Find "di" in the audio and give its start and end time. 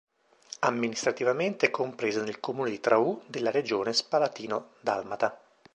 2.71-2.79